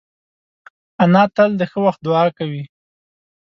[1.03, 2.63] انا تل د ښه وخت دعا کوي